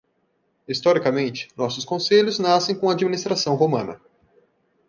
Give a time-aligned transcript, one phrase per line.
[0.67, 4.01] Historicamente, nossos conselhos nascem com a administração romana.